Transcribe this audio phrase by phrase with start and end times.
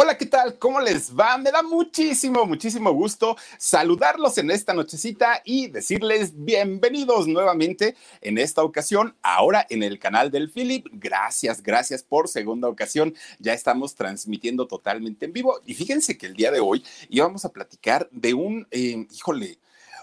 [0.00, 0.60] Hola, ¿qué tal?
[0.60, 1.36] ¿Cómo les va?
[1.38, 8.62] Me da muchísimo, muchísimo gusto saludarlos en esta nochecita y decirles bienvenidos nuevamente en esta
[8.62, 10.86] ocasión, ahora en el canal del Philip.
[10.92, 13.12] Gracias, gracias por segunda ocasión.
[13.40, 17.48] Ya estamos transmitiendo totalmente en vivo y fíjense que el día de hoy íbamos a
[17.48, 19.58] platicar de un, eh, híjole,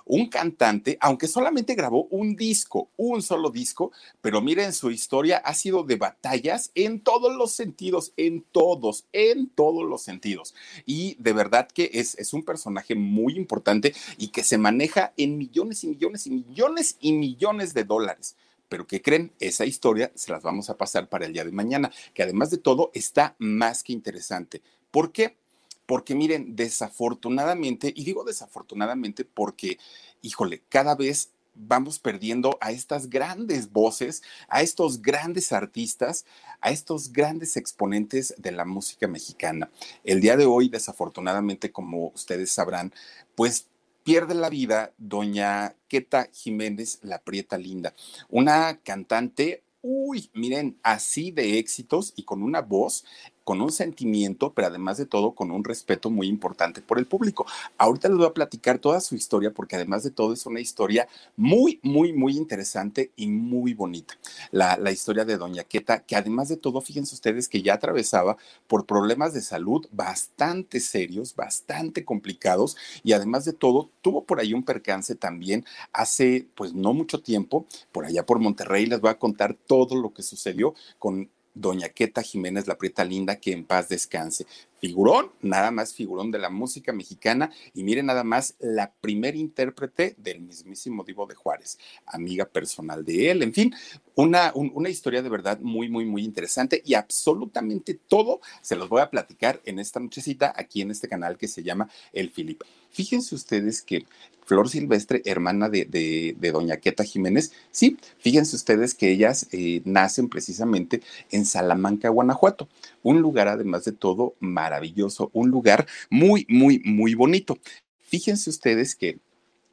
[0.05, 5.53] un cantante, aunque solamente grabó un disco, un solo disco, pero miren, su historia ha
[5.53, 10.53] sido de batallas en todos los sentidos, en todos, en todos los sentidos.
[10.85, 15.37] Y de verdad que es, es un personaje muy importante y que se maneja en
[15.37, 18.35] millones y millones y millones y millones de dólares.
[18.69, 19.31] Pero ¿qué creen?
[19.39, 22.57] Esa historia se las vamos a pasar para el día de mañana, que además de
[22.57, 24.61] todo está más que interesante.
[24.91, 25.37] ¿Por qué?
[25.85, 29.77] Porque miren, desafortunadamente, y digo desafortunadamente porque,
[30.21, 36.25] híjole, cada vez vamos perdiendo a estas grandes voces, a estos grandes artistas,
[36.61, 39.69] a estos grandes exponentes de la música mexicana.
[40.03, 42.93] El día de hoy, desafortunadamente, como ustedes sabrán,
[43.35, 43.67] pues
[44.03, 47.93] pierde la vida doña Queta Jiménez, la Prieta Linda,
[48.29, 53.05] una cantante uy, miren, así de éxitos y con una voz
[53.45, 57.45] con un sentimiento, pero además de todo con un respeto muy importante por el público.
[57.77, 61.07] Ahorita les voy a platicar toda su historia porque además de todo es una historia
[61.37, 64.15] muy, muy, muy interesante y muy bonita.
[64.51, 68.85] La, historia de Doña Queta, que además de todo, fíjense ustedes que ya atravesaba por
[68.85, 74.63] problemas de salud bastante serios, bastante complicados y además de todo tuvo por ahí un
[74.63, 79.53] percance también hace pues no mucho tiempo, por allá por Monterrey, les voy a contar
[79.53, 84.45] todo lo que sucedió con doña Queta Jiménez La Prieta Linda, que en paz descanse.
[84.85, 90.13] Figurón, nada más figurón de la música mexicana y mire nada más la primer intérprete
[90.19, 93.73] del mismísimo Divo de Juárez, amiga personal de él, en fin,
[94.13, 99.01] una, una historia de verdad muy, muy, muy interesante y absolutamente todo se los voy
[99.01, 102.61] a platicar en esta nochecita aquí en este canal que se llama El Filip.
[102.91, 104.05] Fíjense ustedes que
[104.45, 107.51] Flor Silvestre, hermana de, doña Queta Jiménez.
[107.71, 111.01] Sí, fíjense ustedes que ellas eh, nacen precisamente
[111.31, 112.69] en Salamanca, Guanajuato,
[113.05, 117.59] un lugar además de todo maravilloso, un lugar muy, muy, muy bonito.
[118.01, 119.19] Fíjense ustedes que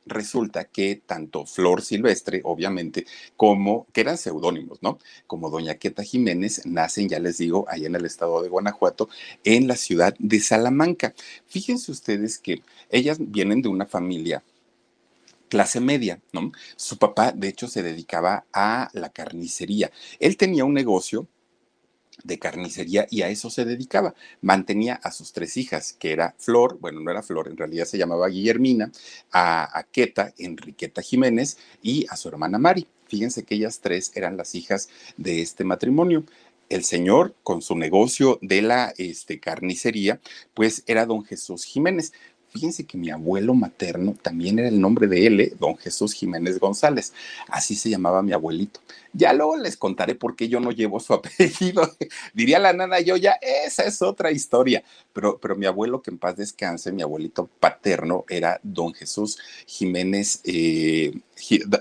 [0.04, 3.06] resulta que tanto Flor Silvestre, obviamente,
[3.36, 4.98] como, que eran seudónimos, ¿no?
[5.26, 9.08] Como Doña Queta Jiménez, nacen, ya les digo, ahí en el estado de Guanajuato,
[9.44, 11.14] en la ciudad de Salamanca.
[11.46, 14.42] Fíjense ustedes que ellas vienen de una familia
[15.48, 16.52] clase media, ¿no?
[16.76, 19.90] Su papá, de hecho, se dedicaba a la carnicería.
[20.18, 21.28] Él tenía un negocio
[22.24, 24.14] de carnicería y a eso se dedicaba.
[24.40, 27.98] Mantenía a sus tres hijas, que era Flor, bueno, no era Flor, en realidad se
[27.98, 28.90] llamaba Guillermina,
[29.30, 32.86] a, a Queta, Enriqueta Jiménez y a su hermana Mari.
[33.08, 36.24] Fíjense que ellas tres eran las hijas de este matrimonio
[36.72, 40.20] el señor con su negocio de la este, carnicería,
[40.54, 42.12] pues era don Jesús Jiménez.
[42.52, 45.52] Fíjense que mi abuelo materno también era el nombre de él, ¿eh?
[45.58, 47.14] don Jesús Jiménez González.
[47.48, 48.80] Así se llamaba mi abuelito.
[49.14, 51.90] Ya luego les contaré por qué yo no llevo su apellido.
[52.34, 54.84] Diría la nana yo ya, esa es otra historia.
[55.14, 60.42] Pero, pero mi abuelo, que en paz descanse, mi abuelito paterno era don Jesús Jiménez,
[60.44, 61.10] eh,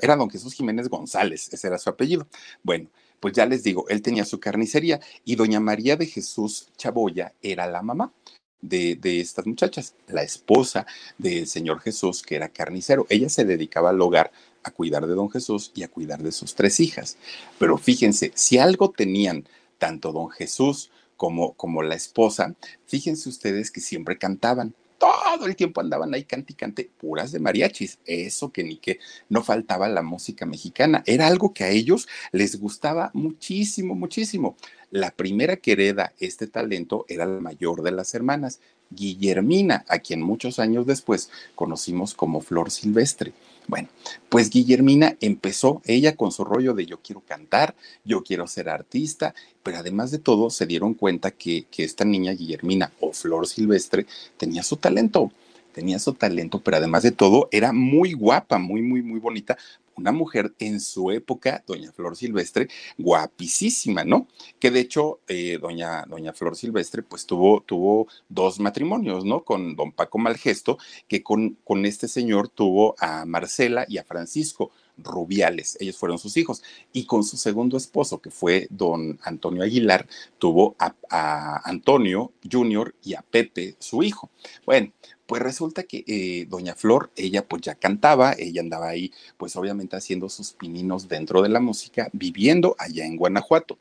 [0.01, 2.27] era don Jesús Jiménez González, ese era su apellido.
[2.63, 2.88] Bueno,
[3.19, 7.67] pues ya les digo, él tenía su carnicería y doña María de Jesús Chaboya era
[7.67, 8.13] la mamá
[8.61, 10.85] de, estas muchachas, la esposa
[11.17, 13.05] del Señor Jesús, que era carnicero.
[13.09, 14.31] Ella se dedicaba al hogar
[14.63, 17.17] a cuidar de don Jesús y a cuidar de sus tres hijas.
[17.57, 19.45] Pero fíjense, si algo tenían
[19.77, 22.55] tanto don Jesús como, como la esposa,
[22.85, 27.39] fíjense ustedes que siempre cantaban todo el tiempo andaban ahí cante y cante puras de
[27.39, 27.98] mariachis.
[28.06, 29.00] Eso que ni que
[29.30, 31.01] no faltaba la música mexicana.
[31.07, 34.56] Era algo que a ellos les gustaba muchísimo, muchísimo.
[34.92, 38.59] La primera que hereda este talento era la mayor de las hermanas,
[38.92, 43.33] Guillermina, a quien muchos años después conocimos como Flor Silvestre.
[43.67, 43.89] Bueno,
[44.29, 49.33] pues Guillermina empezó ella con su rollo de yo quiero cantar, yo quiero ser artista,
[49.63, 54.05] pero además de todo se dieron cuenta que, que esta niña Guillermina o Flor Silvestre
[54.37, 55.31] tenía su talento
[55.71, 59.57] tenía su talento, pero además de todo era muy guapa, muy, muy, muy bonita,
[59.95, 62.67] una mujer en su época, doña Flor Silvestre,
[62.97, 64.27] guapísima, ¿no?
[64.59, 69.43] Que de hecho, eh, doña, doña Flor Silvestre, pues tuvo, tuvo dos matrimonios, ¿no?
[69.43, 70.77] Con don Paco Malgesto,
[71.07, 74.71] que con, con este señor tuvo a Marcela y a Francisco.
[74.97, 76.61] Rubiales, ellos fueron sus hijos,
[76.93, 80.05] y con su segundo esposo, que fue don Antonio Aguilar,
[80.38, 84.29] tuvo a, a Antonio Junior y a Pepe, su hijo.
[84.63, 84.91] Bueno,
[85.31, 89.95] pues resulta que eh, doña Flor, ella pues ya cantaba, ella andaba ahí pues obviamente
[89.95, 93.77] haciendo sus pininos dentro de la música, viviendo allá en Guanajuato.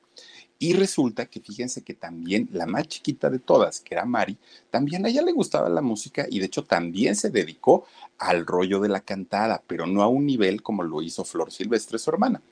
[0.61, 4.39] Y resulta que fíjense que también la más chiquita de todas, que era Mari,
[4.71, 7.85] también a ella le gustaba la música y de hecho también se dedicó
[8.21, 11.99] al rollo de la cantada, pero no a un nivel como lo hizo Flor Silvestre,
[11.99, 12.43] su hermana.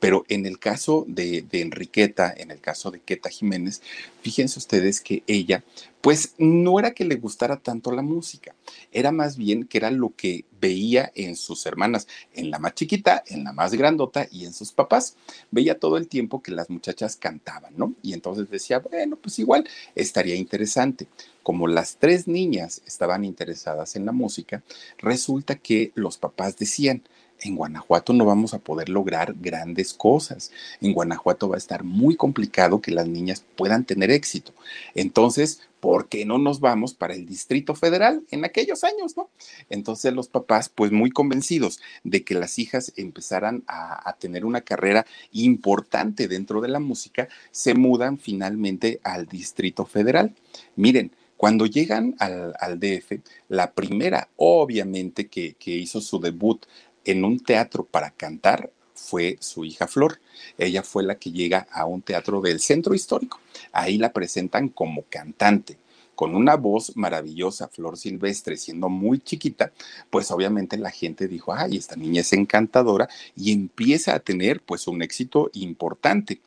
[0.00, 3.82] Pero en el caso de, Enriqueta, en el caso de Queta Jiménez,
[4.20, 5.62] fíjense ustedes que ella,
[6.00, 8.56] pues no era que le gustara tanto la música,
[8.90, 13.22] era más bien que era lo que veía en sus hermanas, en la más chiquita,
[13.28, 15.16] en la más grandota y en sus papás.
[15.52, 17.94] Veía todo el tiempo que las muchachas cantaban, ¿no?
[18.02, 21.06] Y entonces decía, bueno, pues igual estaría interesante.
[21.42, 24.62] Como las tres niñas estaban interesadas en la música,
[24.98, 27.02] resulta que los papás decían,
[27.44, 30.50] en Guanajuato no vamos a poder lograr grandes cosas.
[30.80, 34.52] En Guanajuato va a estar muy complicado que las niñas puedan tener éxito.
[34.94, 39.28] Entonces, ¿por qué no nos vamos para el Distrito Federal en aquellos años, no?
[39.70, 44.60] Entonces los papás, pues muy convencidos de que las hijas empezaran a, a tener una
[44.60, 50.34] carrera importante dentro de la música, se mudan finalmente al Distrito Federal.
[50.76, 51.10] Miren,
[51.42, 53.18] cuando llegan al, DF,
[53.48, 56.64] la primera, obviamente, que hizo su debut
[57.04, 60.20] en un teatro para cantar fue su hija Flor.
[60.56, 63.40] Ella fue la que llega a un teatro del centro histórico.
[63.72, 65.78] Ahí la presentan como cantante
[66.22, 69.72] con una voz maravillosa, Flor Silvestre, siendo muy chiquita,
[70.08, 74.86] pues obviamente la gente dijo, ay, esta niña es encantadora y empieza a tener pues
[74.86, 76.40] un éxito importante.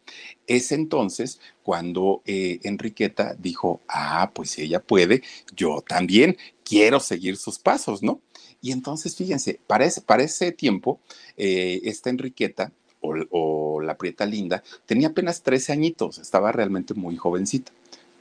[0.47, 5.23] Es entonces cuando eh, Enriqueta dijo, ah, pues si ella puede,
[5.57, 8.21] yo también quiero seguir sus pasos, ¿no?
[8.61, 9.83] Y entonces, fíjense, para
[10.23, 11.01] ese, tiempo,
[11.35, 17.17] eh, esta Enriqueta o, o, la Prieta Linda tenía apenas 13 añitos, estaba realmente muy
[17.17, 17.73] jovencita.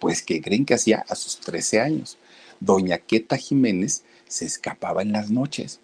[0.04, 2.18] Pues, ¿qué creen que hacía a sus 13 años?
[2.60, 5.80] Doña Queta Jiménez se escapaba en las noches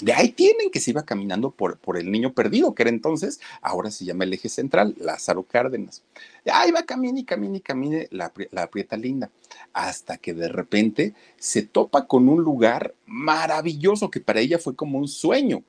[0.00, 3.40] de ahí tienen que se iba caminando por, por el niño perdido, que era entonces,
[3.62, 6.02] ahora se llama el eje central, Lázaro Cárdenas.
[6.44, 9.30] De ahí va, camine y camine y camine la, la linda,
[9.72, 14.98] hasta que de repente se topa con un lugar maravilloso que para ella fue como
[14.98, 15.62] un sueño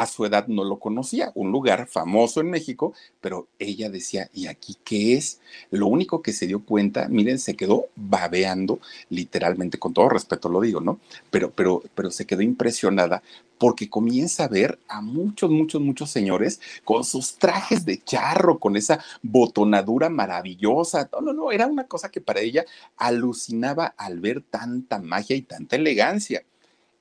[0.00, 4.46] a su edad no lo conocía, un lugar famoso en México, pero ella decía, ¿y
[4.46, 5.42] aquí qué es?
[5.70, 8.80] Lo único que se dio cuenta, miren, se quedó babeando,
[9.10, 11.00] literalmente, con todo respeto lo digo, ¿no?
[11.30, 13.22] Pero, pero, pero se quedó impresionada
[13.58, 18.76] porque comienza a ver a muchos, muchos, muchos señores con sus trajes de charro, con
[18.76, 21.10] esa botonadura maravillosa.
[21.12, 22.64] No, no, no, era una cosa que para ella
[22.96, 26.42] alucinaba al ver tanta magia y tanta elegancia.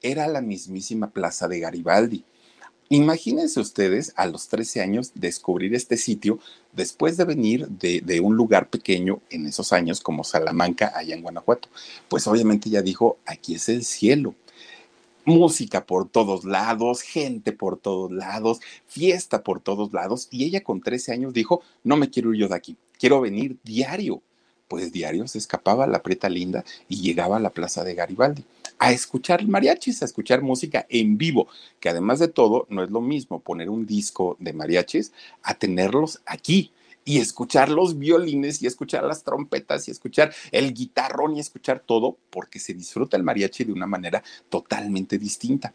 [0.02, 2.26] Era la mismísima Plaza de Garibaldi
[2.92, 6.40] Imagínense ustedes a los 13 años descubrir este sitio
[6.74, 11.70] después de venir de, un lugar pequeño en esos años como Salamanca, allá en Guanajuato.
[12.08, 14.34] Pues obviamente ya dijo, aquí es el cielo.
[15.24, 20.28] Música por todos lados, gente por todos lados, fiesta por todos lados.
[20.32, 23.58] Y ella con 13 años dijo, no me quiero ir yo de aquí, quiero venir
[23.64, 24.24] diario.
[24.68, 28.44] Pues diario se escapaba la Preta Linda y llegaba a la Plaza de Garibaldi
[28.80, 31.48] a escuchar mariachis, a escuchar música en vivo,
[31.80, 35.12] que además de todo no es lo mismo poner un disco de mariachis
[35.44, 36.72] a tenerlos aquí
[37.06, 42.18] y escuchar los violines y escuchar las trompetas y escuchar el guitarrón y escuchar todo,
[42.30, 45.74] porque se disfruta el mariachi de una manera totalmente distinta.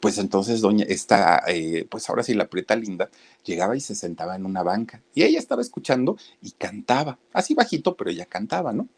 [0.00, 3.08] Pues entonces doña, esta, eh, pues ahora sí la prieta linda,
[3.44, 7.96] llegaba y se sentaba en una banca y ella estaba escuchando y cantaba, así bajito,
[7.96, 8.88] pero ella cantaba, ¿no?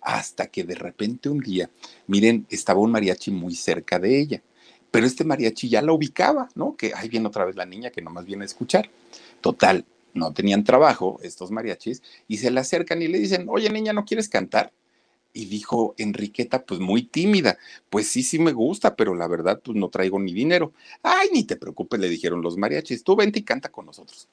[0.00, 1.70] Hasta que de repente un día,
[2.06, 4.42] miren, estaba un mariachi muy cerca de ella,
[4.90, 6.76] pero este mariachi ya la ubicaba, ¿no?
[6.76, 8.90] Que ahí viene otra vez la niña que nomás viene a escuchar.
[9.40, 9.84] Total,
[10.14, 14.04] no tenían trabajo estos mariachis y se le acercan y le dicen, oye niña, ¿no
[14.04, 14.72] quieres cantar?
[15.32, 17.56] Y dijo Enriqueta, pues muy tímida,
[17.88, 20.72] pues sí, sí me gusta, pero la verdad, pues no traigo ni dinero.
[21.04, 24.28] Ay, ni te preocupes, le dijeron los mariachis, tú vente y canta con nosotros.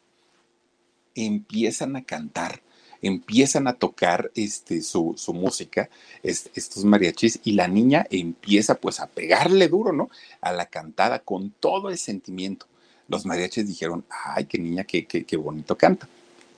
[1.13, 2.63] Empiezan a cantar,
[3.01, 5.89] empiezan a tocar este, su, su música,
[6.23, 10.09] estos mariachis, y la niña empieza pues a pegarle duro, ¿no?
[10.41, 12.67] A la cantada con todo el sentimiento.
[13.07, 16.07] Los mariachis dijeron, ay, qué niña, qué, qué, qué bonito canta.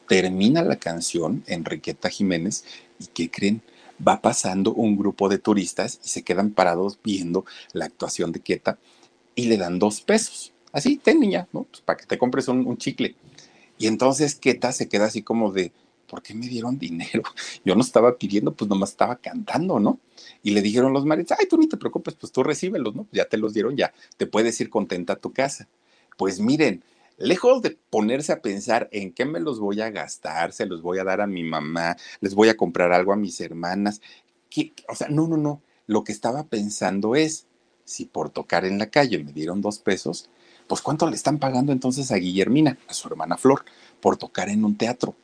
[0.07, 2.65] Termina la canción, Enriqueta Jiménez,
[2.99, 3.61] y ¿qué creen?
[4.05, 8.77] va pasando un grupo de turistas y se quedan parados viendo la actuación de Queta
[9.35, 10.53] y le dan dos pesos.
[10.71, 11.63] Así, ten niña, ¿no?
[11.63, 13.15] Pues para que te compres un, chicle.
[13.77, 15.71] Y entonces Queta se queda así como de,
[16.09, 17.23] ¿por qué me dieron dinero?
[17.63, 19.99] Yo no estaba pidiendo, pues nomás estaba cantando, ¿no?
[20.43, 23.07] Y le dijeron los maridos, ay, tú ni te preocupes, pues tú recíbelos, ¿no?
[23.11, 25.69] Ya te los dieron, ya te puedes ir contenta a tu casa.
[26.17, 26.83] Pues miren,
[27.17, 30.99] lejos de ponerse a pensar en qué me los voy a gastar, se los voy
[30.99, 34.01] a dar a mi mamá, les voy a comprar algo a mis hermanas,
[34.87, 37.45] o sea, no, no, no, lo que estaba pensando es,
[37.85, 40.29] si por tocar en la calle me dieron dos pesos,
[40.67, 43.65] pues cuánto le están pagando entonces a Guillermina, a su hermana Flor,
[43.99, 45.15] por tocar en un teatro.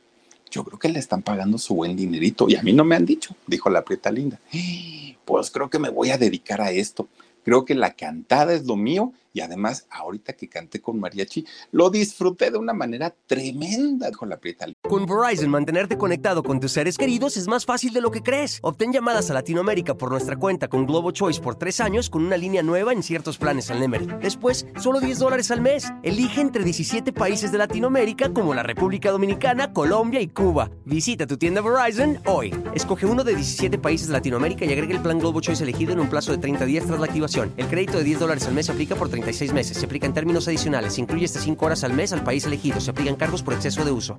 [0.50, 3.06] Yo creo que le están pagando su buen dinerito y a mí no me han
[3.06, 4.40] dicho, dijo la prieta linda.
[5.26, 7.08] Pues creo que me voy a dedicar a esto.
[7.44, 11.90] Creo que la cantada es lo mío y además ahorita que canté con mariachi, lo
[11.90, 14.64] disfruté de una manera tremenda con la prieta.
[14.88, 18.60] Con Verizon, mantenerte conectado con tus seres queridos es más fácil de lo que crees.
[18.62, 22.38] Obtén llamadas a Latinoamérica por nuestra cuenta con Globo Choice por tres años con una
[22.38, 24.06] línea nueva en ciertos planes al Nemery.
[24.22, 25.92] Después, solo 10 dólares al mes.
[26.02, 30.70] Elige entre 17 países de Latinoamérica como la República Dominicana, Colombia y Cuba.
[30.86, 32.54] Visita tu tienda Verizon hoy.
[32.74, 36.00] Escoge uno de 17 países de Latinoamérica y agrega el plan Globo Choice elegido en
[36.00, 37.52] un plazo de 30 días tras la activación.
[37.58, 39.76] El crédito de 10 dólares al mes aplica por 36 meses.
[39.76, 40.94] Se aplica en términos adicionales.
[40.94, 42.80] Se incluye hasta 5 horas al mes al país elegido.
[42.80, 44.18] Se aplican cargos por exceso de uso.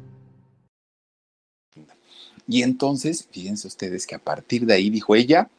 [2.46, 5.50] Y entonces, fíjense ustedes que a partir de ahí dijo ella,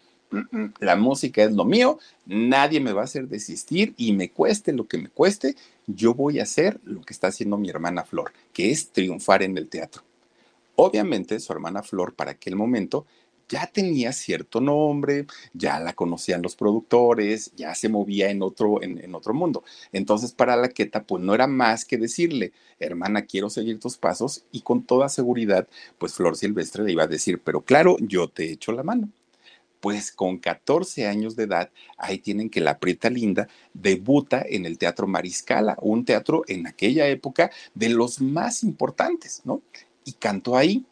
[0.80, 4.86] la música es lo mío, nadie me va a hacer desistir y me cueste lo
[4.86, 5.54] que me cueste,
[5.86, 9.56] yo voy a hacer lo que está haciendo mi hermana Flor, que es triunfar en
[9.56, 10.02] el teatro.
[10.76, 13.06] Obviamente su hermana Flor para aquel momento
[13.48, 19.14] ya tenía cierto nombre, ya la conocían los productores, ya se movía en otro, en,
[19.14, 19.64] otro mundo.
[19.92, 24.44] Entonces, para la Queta, pues no era más que decirle, hermana, quiero seguir tus pasos,
[24.52, 28.50] y con toda seguridad, pues Flor Silvestre le iba a decir, pero claro, yo te
[28.50, 29.10] echo la mano.
[29.80, 34.76] Pues con 14 años de edad, ahí tienen que la Prieta Linda debuta en el
[34.76, 39.62] Teatro Mariscala, un teatro en aquella época de los más importantes, ¿no?
[40.04, 40.84] Y cantó ahí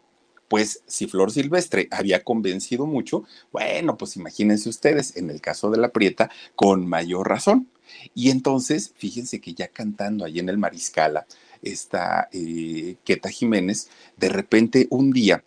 [0.49, 5.79] pues si Flor Silvestre había convencido mucho, bueno, pues imagínense ustedes, en el caso de
[5.79, 7.69] la Prieta, con mayor razón.
[8.15, 11.27] Y entonces, fíjense que ya cantando ahí en el Mariscala,
[11.63, 15.45] esta eh, Queta Jiménez, de repente un día,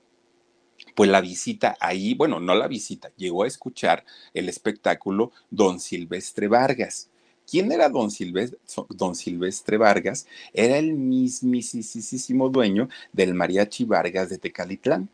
[0.96, 4.04] pues la visita ahí, bueno, no la visita, llegó a escuchar
[4.34, 7.10] el espectáculo Don Silvestre Vargas.
[7.50, 10.28] ¿Quién era don Silvestre, Vargas?
[10.54, 15.10] Era el mismísimo dueño del mariachi Vargas de Tecalitlán.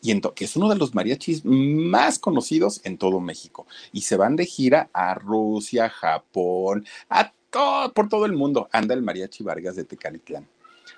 [0.00, 3.66] Y que es uno de los mariachis más conocidos en todo México.
[3.92, 8.68] Y se van de gira a Rusia, Japón, a todo, por todo el mundo.
[8.70, 10.46] Anda el mariachi Vargas de Tecalitlán.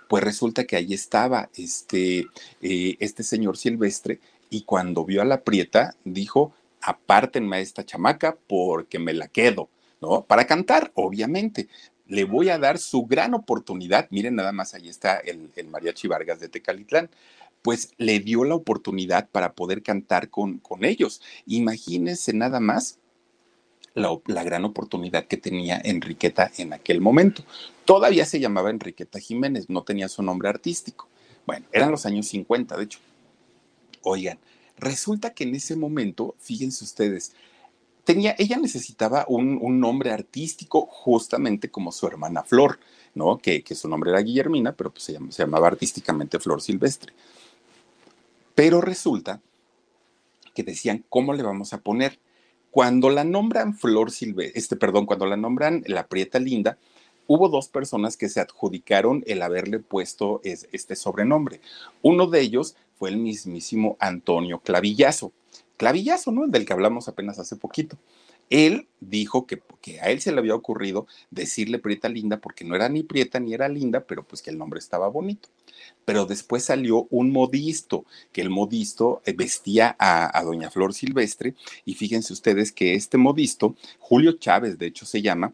[0.09, 2.27] Pues resulta que ahí estaba este,
[2.61, 6.53] eh, este señor Silvestre y cuando vio a la prieta dijo,
[6.83, 9.69] apártenme a esta chamaca porque me la quedo.
[10.01, 10.25] ¿No?
[10.25, 11.69] Para cantar, obviamente.
[12.07, 14.07] Le voy a dar su gran oportunidad.
[14.11, 17.11] Miren, nada más ahí está el, Mariachi Vargas de Tecalitlán
[17.63, 21.21] pues le dio la oportunidad para poder cantar con, con ellos.
[21.47, 23.01] Imagínense nada más
[23.93, 27.43] la, la, gran oportunidad que tenía Enriqueta en aquel momento.
[27.85, 31.09] Todavía se llamaba Enriqueta Jiménez, no tenía su nombre artístico.
[31.45, 33.01] Bueno, eran los años 50, de hecho.
[34.03, 34.39] Oigan,
[34.77, 37.33] resulta que en ese momento, fíjense ustedes,
[38.07, 42.79] ella necesitaba un, nombre artístico justamente como su hermana Flor,
[43.15, 43.39] ¿no?
[43.39, 47.13] Que, su nombre era Guillermina, pero pues se, se llamaba artísticamente Flor Silvestre.
[48.55, 49.41] Pero resulta
[50.55, 52.19] que decían, ¿cómo le vamos a poner?
[52.71, 56.79] Cuando la nombran Flor Silvestre, este, perdón, cuando la nombran la Prieta Linda,
[57.27, 61.61] hubo dos personas que se adjudicaron el haberle puesto este sobrenombre.
[62.03, 65.33] Uno de ellos fue el mismísimo Antonio Clavillazo
[65.77, 66.47] clavillazo, ¿no?
[66.47, 67.99] Del que hablamos apenas hace poquito.
[68.49, 69.61] Él dijo que,
[70.01, 73.55] a él se le había ocurrido decirle Prieta Linda porque no era ni Prieta ni
[73.55, 75.49] era Linda, pero pues que el nombre estaba bonito.
[76.05, 81.55] Pero después salió un modisto, que el modisto eh, vestía a, Doña Flor Silvestre,
[81.85, 85.53] y fíjense ustedes que este modisto, Julio Chávez de hecho se llama,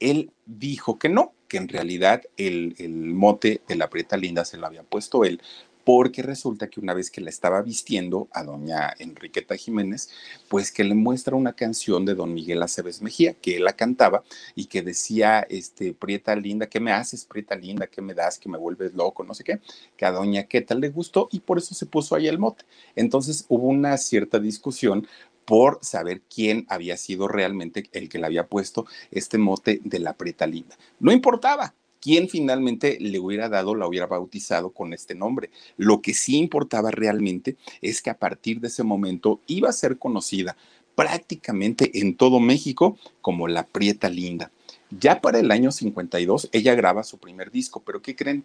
[0.00, 4.58] él dijo que no, que en realidad el, el mote de la Prieta Linda se
[4.58, 5.40] lo había puesto él
[5.84, 10.10] porque resulta que una vez que la estaba vistiendo a doña Enriqueta Jiménez,
[10.48, 14.24] pues que le muestra una canción de don Miguel Aceves Mejía, que él la cantaba
[14.54, 17.86] y que decía, este, Prieta linda, ¿qué me haces, Prieta linda?
[17.86, 18.38] ¿Qué me das?
[18.38, 19.60] Que me vuelves loco, no sé qué,
[19.96, 22.64] que a doña Queta le gustó y por eso se puso ahí el mote.
[22.96, 25.06] Entonces hubo una cierta discusión
[25.44, 30.14] por saber quién había sido realmente el que le había puesto este mote de la
[30.14, 30.76] Prieta linda.
[30.98, 31.74] No importaba,
[32.04, 35.48] quién finalmente le hubiera dado, la hubiera bautizado con este nombre.
[35.78, 39.96] Lo que sí importaba realmente es que a partir de ese momento iba a ser
[39.96, 40.54] conocida
[40.94, 44.50] prácticamente en todo México como la Prieta Linda.
[44.90, 48.44] Ya para el año 52 ella graba su primer disco, pero ¿qué creen?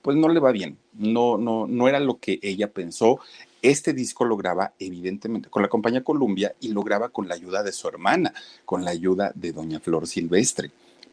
[0.00, 3.18] Pues no le va bien, no, no, no era lo que ella pensó.
[3.62, 7.64] Este disco lo graba evidentemente con la compañía Columbia y lo graba con la ayuda
[7.64, 8.32] de su hermana,
[8.64, 10.70] con la ayuda de doña Flor Silvestre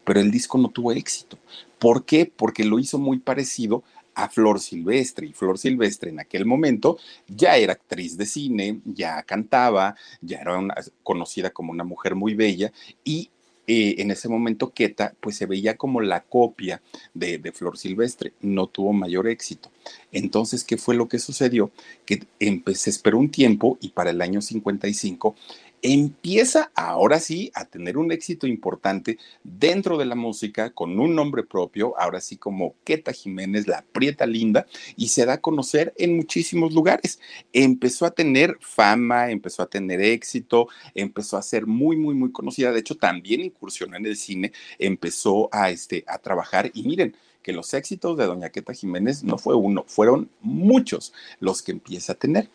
[0.09, 1.37] pero el disco no tuvo éxito.
[1.77, 2.25] ¿Por qué?
[2.25, 3.83] Porque lo hizo muy parecido
[4.15, 6.97] a Flor Silvestre y Flor Silvestre en aquel momento
[7.27, 10.59] ya era actriz de cine, ya cantaba, ya era
[11.03, 12.71] conocida como una mujer muy bella
[13.03, 13.29] y
[13.67, 16.81] eh, en ese momento Queta pues se veía como la copia
[17.13, 19.69] de, de, Flor Silvestre, no tuvo mayor éxito.
[20.11, 21.69] Entonces, ¿qué fue lo que sucedió?
[22.03, 22.25] Que
[22.73, 25.35] se esperó un tiempo y para el año 55
[25.81, 31.43] empieza ahora sí a tener un éxito importante dentro de la música con un nombre
[31.43, 36.15] propio, ahora sí como Queta Jiménez, la Prieta Linda, y se da a conocer en
[36.15, 37.19] muchísimos lugares.
[37.53, 42.71] Empezó a tener fama, empezó a tener éxito, empezó a ser muy, muy, muy conocida.
[42.71, 47.53] De hecho, también incursionó en el cine, empezó a, este, a trabajar y miren, que
[47.53, 52.15] los éxitos de Doña Queta Jiménez no fue uno, fueron muchos los que empieza a
[52.15, 52.49] tener.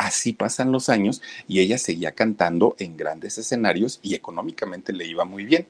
[0.00, 5.26] Así pasan los años y ella seguía cantando en grandes escenarios y económicamente le iba
[5.26, 5.66] muy bien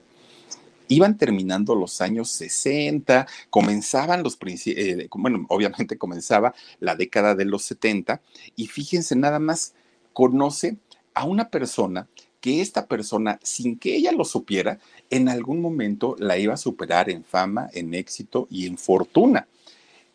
[0.87, 7.65] iban terminando los años 60, comenzaban los eh, bueno, obviamente comenzaba la década de los
[7.65, 8.21] 70
[8.55, 9.75] y fíjense nada más,
[10.13, 10.77] conoce
[11.15, 12.07] a una persona
[12.41, 14.79] que esta persona, sin que ella lo supiera,
[15.11, 19.49] en algún momento la iba a superar en fama, en éxito y en fortuna.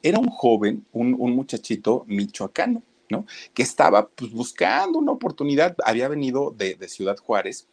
[0.02, 2.82] Era un joven, un, un muchachito michoacano,
[3.54, 7.68] Que estaba pues, buscando una oportunidad, había venido de, Ciudad Juárez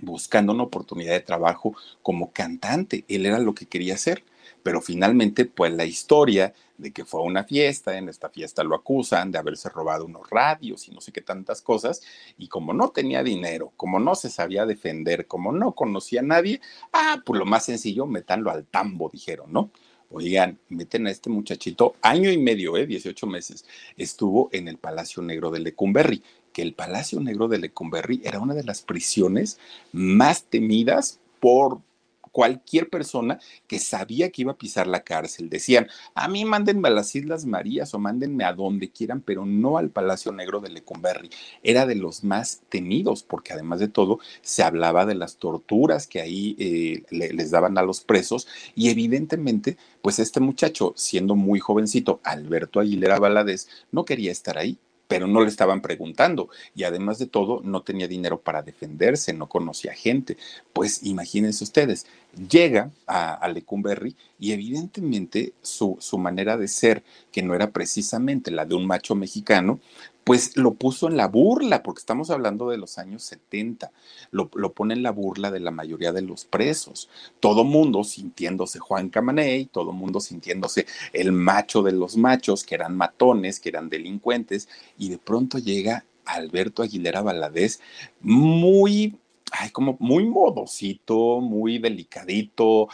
[0.00, 4.22] buscando una oportunidad de trabajo como cantante, él era lo que quería hacer,
[4.62, 8.76] pero finalmente pues la historia de que fue a una fiesta, en esta fiesta lo
[8.76, 12.00] acusan de haberse robado unos radios y no sé qué tantas cosas,
[12.38, 16.60] y como no tenía dinero, como no se sabía defender, como no conocía a nadie,
[16.92, 19.70] ah, pues lo más sencillo, metanlo al tambo, dijeron, ¿no?
[20.10, 22.86] Oigan, meten a este muchachito, año y medio, ¿eh?
[22.86, 23.66] 18 meses,
[23.96, 28.54] estuvo en el Palacio Negro de Lecumberri, que el Palacio Negro de Lecumberri era una
[28.54, 29.58] de las prisiones
[29.92, 31.80] más temidas por
[32.28, 35.48] cualquier persona que sabía que iba a pisar la cárcel.
[35.48, 39.78] Decían, a mí mándenme a las Islas Marías o mándenme a donde quieran, pero no
[39.78, 41.30] al Palacio Negro de Lecumberri.
[41.62, 46.20] Era de los más temidos, porque además de todo se hablaba de las torturas que
[46.20, 52.20] ahí eh, les daban a los presos y evidentemente, pues este muchacho, siendo muy jovencito,
[52.24, 57.26] Alberto Aguilera Valadez, no quería estar ahí pero no le estaban preguntando y además de
[57.26, 60.36] todo no tenía dinero para defenderse, no conocía gente.
[60.72, 62.06] Pues imagínense ustedes,
[62.48, 68.66] llega a, Lecumberri y evidentemente su, su manera de ser, que no era precisamente la
[68.66, 69.80] de un macho mexicano,
[70.28, 73.90] pues lo puso en la burla, porque estamos hablando de los años 70,
[74.30, 77.08] lo, lo, pone en la burla de la mayoría de los presos.
[77.40, 82.94] Todo mundo sintiéndose Juan Camaney, todo mundo sintiéndose el macho de los machos, que eran
[82.94, 87.80] matones, que eran delincuentes, y de pronto llega Alberto Aguilera Valadez
[88.20, 89.16] muy
[89.52, 92.88] ay, como muy modosito, muy delicadito,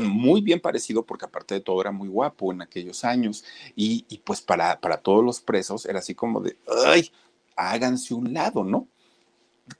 [0.00, 3.44] muy bien parecido, porque aparte de todo era muy guapo en aquellos años.
[3.74, 7.10] Y, pues para, para todos los presos era así como de, ay,
[7.56, 8.88] háganse un lado, ¿no?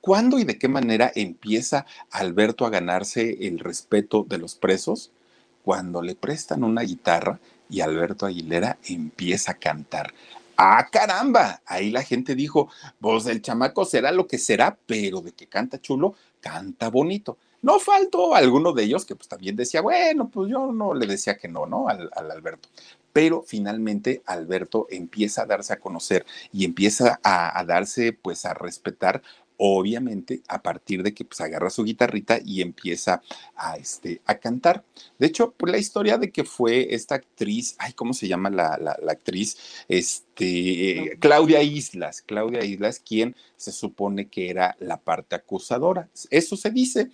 [0.01, 5.11] ¿Cuándo y de qué manera empieza Alberto a ganarse el respeto de los presos?
[5.63, 7.39] Cuando le prestan una guitarra
[7.69, 10.13] y Alberto Aguilera empieza a cantar.
[10.59, 15.31] Ah, caramba, ahí la gente dijo, pues el chamaco será lo que será, pero de
[15.33, 17.37] que canta chulo, canta bonito.
[17.61, 21.37] No faltó alguno de ellos que pues también decía, bueno, pues yo no le decía
[21.37, 21.89] que no, ¿no?
[21.89, 22.69] Al, al Alberto.
[23.13, 28.53] Pero finalmente Alberto empieza a darse a conocer y empieza a, a darse pues a
[28.55, 29.21] respetar
[29.57, 33.21] obviamente a partir de que pues agarra su guitarrita y empieza
[33.55, 34.83] a, este, a cantar.
[35.17, 38.77] De hecho, pues la historia de que fue esta actriz, ay, ¿cómo se llama la,
[38.77, 39.57] la, actriz?
[39.87, 46.07] Este, Claudia Islas, Claudia Islas, quien se supone que era la parte acusadora.
[46.29, 47.09] Eso se dice.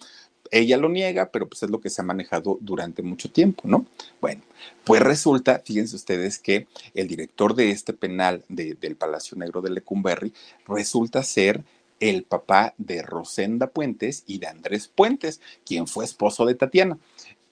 [0.51, 3.86] ella lo niega, pero pues es lo que se ha manejado durante mucho tiempo, ¿no?
[4.21, 4.41] Bueno,
[4.84, 10.34] pues resulta, fíjense ustedes que el director de este penal del Palacio Negro de Lecumberri
[10.67, 11.63] resulta ser
[11.99, 16.97] el papá de Rosenda Puentes y de Andrés Puentes, quien fue esposo de Tatiana.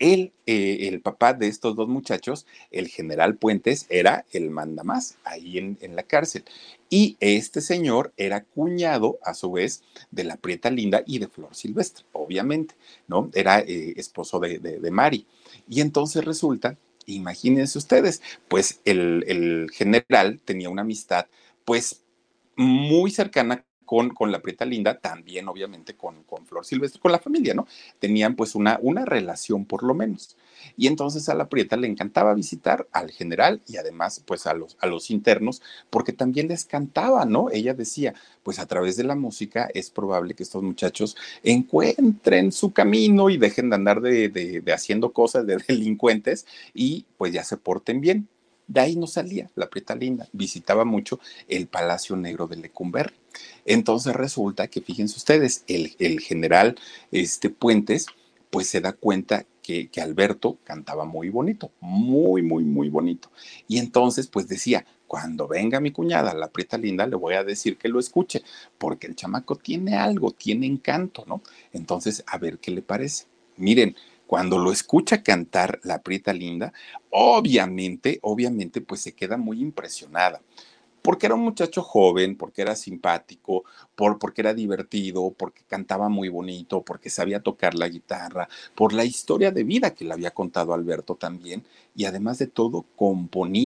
[0.01, 5.59] Él, eh, el papá de estos dos muchachos, el general Puentes, era el mandamás ahí
[5.59, 6.43] en, en, la cárcel.
[6.89, 11.53] Y este señor era cuñado, a su vez, de la Prieta Linda y de Flor
[11.53, 12.73] Silvestre, obviamente,
[13.07, 13.29] ¿no?
[13.35, 15.27] Era eh, esposo de, de, de Mari.
[15.69, 21.27] Y entonces resulta, imagínense ustedes, pues el, el general tenía una amistad,
[21.63, 22.01] pues
[22.55, 23.63] muy cercana
[24.13, 27.67] con, la Prieta Linda, también obviamente con, con, Flor Silvestre, con la familia, ¿no?
[27.99, 30.37] Tenían pues una, una relación por lo menos.
[30.77, 34.77] Y entonces a la Prieta le encantaba visitar al general y además pues a los,
[34.79, 37.49] a los internos, porque también les cantaba, ¿no?
[37.51, 42.71] Ella decía, pues a través de la música es probable que estos muchachos encuentren su
[42.71, 47.57] camino y dejen de andar de, de, haciendo cosas de delincuentes y pues ya se
[47.57, 48.29] porten bien.
[48.67, 53.20] De ahí no salía la Prieta Linda, visitaba mucho el Palacio Negro de Lecumberri.
[53.65, 56.75] Entonces resulta que, fíjense ustedes, el, general
[57.11, 58.07] este, Puentes,
[58.49, 63.31] pues se da cuenta que, que, Alberto cantaba muy bonito, muy, muy, muy bonito.
[63.67, 67.77] Y entonces, pues decía, cuando venga mi cuñada, la Prieta Linda, le voy a decir
[67.77, 68.43] que lo escuche,
[68.77, 71.41] porque el chamaco tiene algo, tiene encanto, ¿no?
[71.73, 73.25] Entonces, a ver qué le parece.
[73.57, 76.71] Miren, cuando lo escucha cantar la Prieta Linda,
[77.09, 80.41] obviamente, obviamente, pues se queda muy impresionada
[81.01, 83.63] porque era un muchacho joven, porque era simpático,
[83.95, 89.05] por, porque era divertido, porque cantaba muy bonito, porque sabía tocar la guitarra, por la
[89.05, 91.63] historia de vida que le había contado Alberto también,
[91.95, 93.65] y además de todo, componía.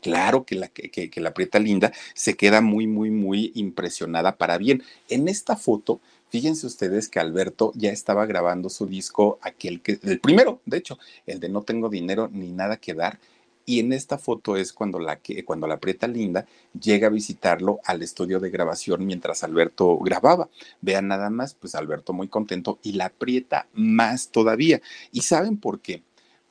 [0.00, 4.82] Claro que la, que, la Prieta Linda se queda muy, muy, muy impresionada para bien.
[5.08, 10.20] En esta foto, fíjense ustedes que Alberto ya estaba grabando su disco, aquel que, el
[10.20, 13.18] primero, de hecho, el de No tengo dinero ni nada que dar.
[13.66, 16.46] Y en esta foto es cuando la, cuando la Prieta Linda
[16.80, 20.48] llega a visitarlo al estudio de grabación mientras Alberto grababa.
[20.80, 24.80] Vean nada más, pues Alberto muy contento y la Prieta más todavía.
[25.12, 26.02] ¿Y saben por qué?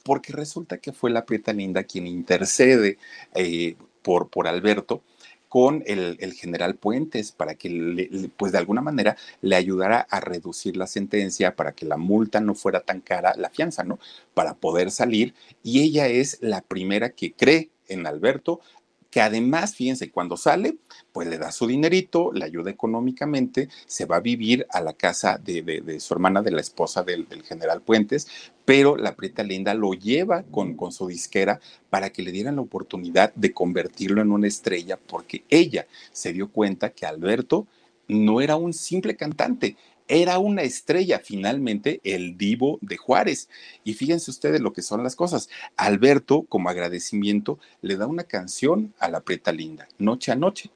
[0.03, 2.97] Porque resulta que fue la Prieta Linda quien intercede
[3.35, 5.03] eh, por, por Alberto
[5.49, 10.19] con el, el, general Puentes para que, le, pues de alguna manera, le ayudara a
[10.19, 13.99] reducir la sentencia, para que la multa no fuera tan cara, la fianza, ¿no?
[14.35, 15.33] Para poder salir.
[15.63, 18.61] Y ella es la primera que cree en Alberto,
[19.09, 20.77] que además, fíjense, cuando sale,
[21.11, 25.37] pues le da su dinerito, le ayuda económicamente, se va a vivir a la casa
[25.37, 28.27] de, su hermana, de la esposa del, general Puentes,
[28.65, 33.33] pero la Prieta Linda lo lleva con su disquera para que le dieran la oportunidad
[33.33, 37.67] de convertirlo en una estrella, porque ella se dio cuenta que Alberto
[38.09, 39.77] no era un simple cantante,
[40.09, 43.47] era una estrella finalmente el divo de Juárez.
[43.83, 45.49] Y fíjense ustedes lo que son las cosas.
[45.77, 50.71] Alberto, como agradecimiento, le da una canción a la Preta Linda, Noche a Noche.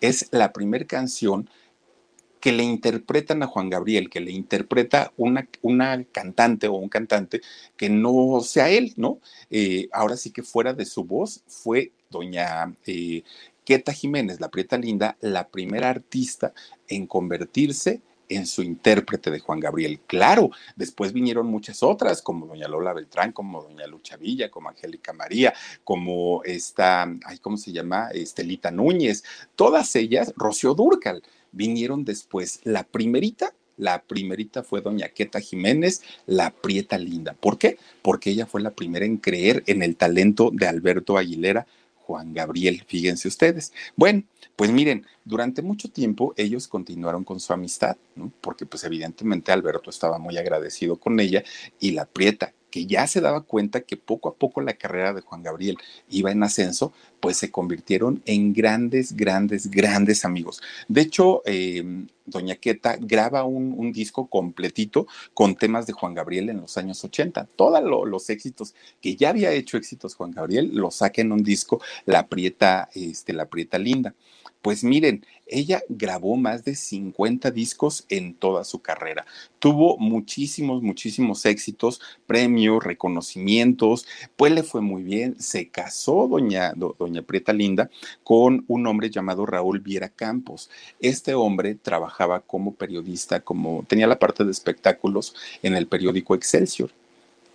[0.00, 1.48] Es la primera canción
[2.40, 7.40] que le interpretan a Juan Gabriel, que le interpreta una, una cantante o un cantante
[7.78, 9.18] que no sea él, ¿no?
[9.48, 13.22] Eh, ahora sí que fuera de su voz fue doña eh,
[13.64, 16.52] Queta Jiménez, la Prieta Linda, la primera artista
[16.86, 18.02] en convertirse en
[18.46, 20.00] su intérprete de Juan Gabriel.
[20.06, 25.12] Claro, después vinieron muchas otras, como doña Lola Beltrán, como doña Lucha Villa, como Angélica
[25.12, 28.10] María, como esta, ay, ¿cómo se llama?
[28.12, 29.24] Estelita Núñez.
[29.56, 32.60] Todas ellas, Rocío Durcal, vinieron después.
[32.64, 37.34] La primerita la primerita fue doña Queta Jiménez, la prieta linda.
[37.34, 37.78] ¿Por qué?
[38.02, 41.66] Porque ella fue la primera en creer en el talento de Alberto Aguilera,
[42.06, 43.72] Juan Gabriel, fíjense ustedes.
[43.96, 44.24] Bueno,
[44.56, 48.30] pues miren, durante mucho tiempo ellos continuaron con su amistad, ¿no?
[48.40, 51.42] porque pues evidentemente Alberto estaba muy agradecido con ella
[51.80, 55.20] y la prieta, que ya se daba cuenta que poco a poco la carrera de
[55.20, 55.78] Juan Gabriel
[56.10, 60.60] iba en ascenso, pues se convirtieron en grandes, grandes, grandes amigos.
[60.88, 61.84] De hecho, eh,
[62.26, 67.46] Doña Queta graba un, disco completito con temas de Juan Gabriel en los años 80.
[67.54, 71.44] Todos lo, los éxitos que ya había hecho éxitos Juan Gabriel, los saca en un
[71.44, 74.16] disco, La Prieta, este, La Prieta Linda.
[74.64, 79.26] Pues miren, ella grabó más de 50 discos en toda su carrera.
[79.58, 85.38] Tuvo muchísimos, muchísimos éxitos, premios, reconocimientos, pues le fue muy bien.
[85.38, 87.90] Se casó doña, doña Prieta Linda
[88.22, 90.70] con un hombre llamado Raúl Viera Campos.
[90.98, 96.90] Este hombre trabajaba como periodista, como tenía la parte de espectáculos en el periódico Excelsior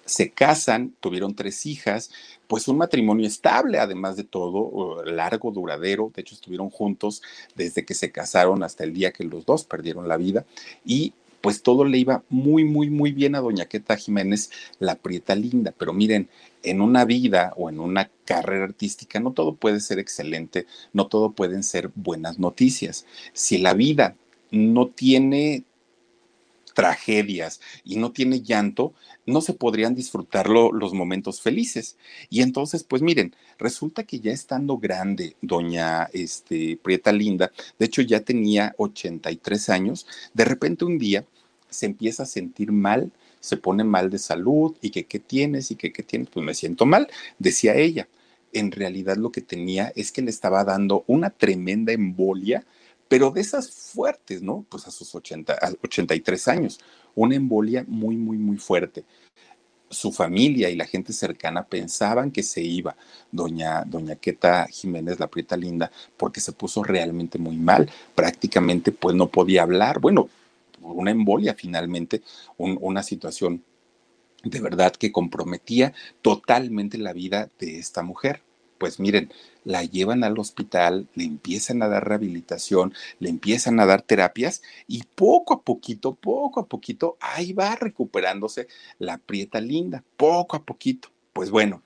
[0.10, 2.12] se casan, tuvieron tres hijas,
[2.48, 6.12] pues un matrimonio estable, además de todo, largo, duradero.
[6.16, 7.22] De hecho, estuvieron juntos
[7.56, 10.46] desde que se casaron hasta el día que los dos perdieron la vida.
[10.84, 15.36] Y pues todo le iba muy, muy, muy bien a doña Queta Jiménez, la prieta
[15.36, 15.74] linda.
[15.78, 16.28] Pero miren,
[16.64, 21.32] en una vida o en una carrera artística no todo puede ser excelente, no todo
[21.32, 23.06] pueden ser buenas noticias.
[23.34, 24.16] Si la vida
[24.52, 25.64] no tiene
[26.80, 28.94] tragedias y no tiene llanto,
[29.26, 31.98] no se podrían disfrutarlo los momentos felices.
[32.30, 38.02] Y entonces, pues miren, resulta que ya estando grande, doña este, Prieta Linda, de hecho
[38.02, 41.26] ya tenía 83 años, de repente un día
[41.70, 43.12] se empieza a sentir mal,
[43.42, 46.54] se pone mal de salud y que qué tienes y que qué tienes, pues me
[46.54, 48.08] siento mal, decía ella.
[48.54, 52.64] En realidad lo que tenía es que le estaba dando una tremenda embolia
[53.10, 54.66] pero de esas fuertes, ¿no?
[54.70, 56.80] Pues a sus 80, 83 años,
[57.16, 59.04] una embolia muy, muy, muy fuerte.
[59.90, 62.96] Su familia y la gente cercana pensaban que se iba
[63.32, 67.90] doña, doña Queta Jiménez, la prieta linda, porque se puso realmente muy mal.
[68.14, 70.00] Prácticamente, pues no podía hablar.
[70.00, 70.30] Bueno,
[70.82, 72.22] una embolia finalmente,
[72.58, 73.64] una situación
[74.44, 78.44] de verdad que comprometía totalmente la vida de esta mujer
[78.80, 79.32] pues miren,
[79.64, 85.04] la llevan al hospital, le empiezan a dar rehabilitación, le empiezan a dar terapias y
[85.04, 91.10] poco a poquito, poco a poquito, ahí va recuperándose la prieta linda, poco a poquito.
[91.34, 91.84] Pues bueno,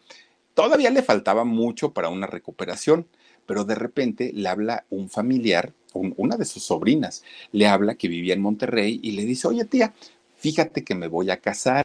[0.53, 3.07] todavía le faltaba mucho para una recuperación,
[3.45, 8.33] pero de repente le habla un familiar, una de sus sobrinas, le habla que vivía
[8.33, 9.93] en Monterrey y le dice, oye tía,
[10.37, 11.83] fíjate que me voy a casar.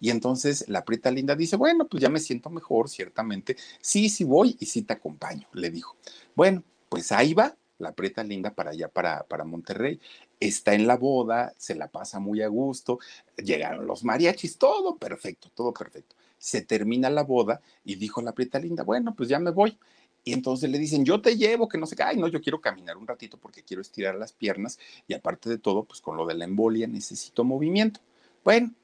[0.00, 3.56] Y entonces la prieta linda dice, bueno, pues ya me siento mejor, ciertamente.
[3.80, 5.96] Sí, sí voy y sí te acompaño, le dijo.
[6.34, 10.00] Bueno, pues ahí va la prieta linda para allá, para, para Monterrey.
[10.40, 12.98] Está en la boda, se la pasa muy a gusto,
[13.36, 16.16] llegaron los mariachis, todo perfecto, todo perfecto.
[16.38, 19.78] Se termina la boda y dijo la prieta linda, bueno, pues ya me voy.
[20.24, 22.60] Y entonces le dicen, yo te llevo, que no sé qué, ay, no, yo quiero
[22.60, 26.26] caminar un ratito porque quiero estirar las piernas y aparte de todo, pues con lo
[26.26, 28.00] de la embolia necesito movimiento.
[28.42, 28.74] Bueno,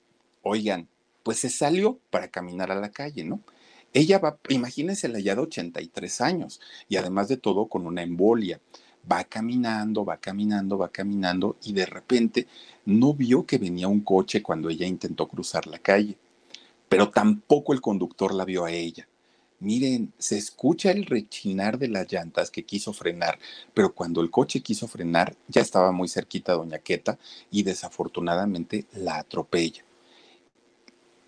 [0.42, 0.88] oigan,
[1.22, 3.40] pues se salió para caminar a la calle, ¿no?
[3.94, 8.60] Ella va, imagínense la ya de 83 años y además de todo con una embolia.
[9.10, 12.46] Va caminando, va caminando, va caminando y de repente
[12.86, 16.16] no vio que venía un coche cuando ella intentó cruzar la calle,
[16.88, 19.08] pero tampoco el conductor la vio a ella.
[19.58, 23.38] Miren, se escucha el rechinar de las llantas que quiso frenar,
[23.74, 27.18] pero cuando el coche quiso frenar ya estaba muy cerquita Doña Queta
[27.50, 29.84] y desafortunadamente la atropella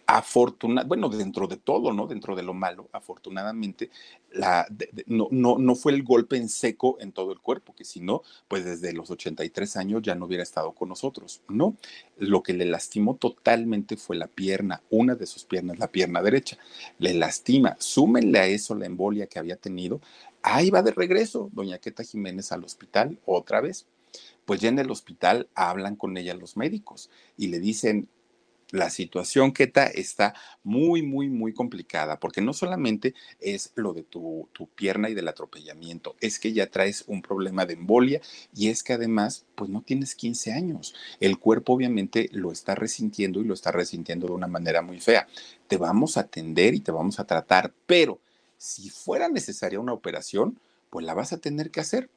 [0.06, 2.06] afortunadamente, bueno, dentro de todo, ¿no?
[2.06, 3.90] Dentro de lo malo, afortunadamente,
[4.30, 4.66] la,
[5.06, 8.22] no, no, no fue el golpe en seco en todo el cuerpo, que si no,
[8.48, 11.76] pues desde los 83 años ya no hubiera estado con nosotros, ¿no?
[12.18, 16.58] Lo que le lastimó totalmente fue la pierna, una de sus piernas, la pierna derecha.
[16.98, 20.00] Le lastima, súmenle a eso la embolia que había tenido.
[20.42, 23.86] Ahí va de regreso, doña Queta Jiménez al hospital otra vez
[24.44, 28.08] pues ya en el hospital hablan con ella los médicos y le dicen,
[28.74, 30.34] la situación, Keta, está
[30.64, 35.28] muy, muy, muy complicada, porque no solamente es lo de tu, tu, pierna y del
[35.28, 38.20] atropellamiento, es que ya traes un problema de embolia
[38.52, 40.94] y es que además, pues no tienes 15 años.
[41.20, 45.28] El cuerpo obviamente lo está resintiendo y lo está resintiendo de una manera muy fea.
[45.68, 48.18] Te vamos a atender y te vamos a tratar, pero
[48.58, 50.58] si fuera necesaria una operación,
[50.90, 52.10] pues la vas a tener que hacer.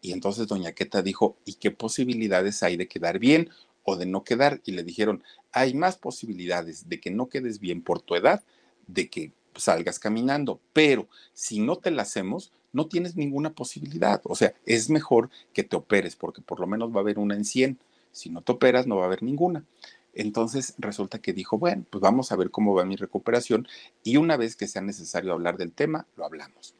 [0.00, 3.50] Y entonces doña Queta dijo, ¿y qué posibilidades hay de quedar bien?
[3.88, 7.80] O de no quedar y le dijeron, hay más posibilidades de que no quedes bien
[7.80, 8.44] por tu edad,
[8.86, 14.20] de que salgas caminando, pero si no te la hacemos, no tienes ninguna posibilidad.
[14.24, 17.34] O sea, es mejor que te operes porque por lo menos va a haber una
[17.34, 17.78] en 100.
[18.12, 19.64] Si no te operas, no va a haber ninguna.
[20.12, 23.66] Entonces resulta que dijo, bueno, pues vamos a ver cómo va mi recuperación
[24.04, 26.77] y una vez que sea necesario hablar del tema, lo hablamos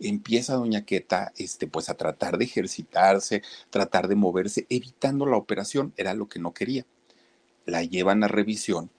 [0.00, 5.92] empieza doña Queta este, pues a tratar de ejercitarse, tratar de moverse, evitando la operación,
[5.96, 6.86] era lo que no quería.
[7.66, 8.90] La llevan a revisión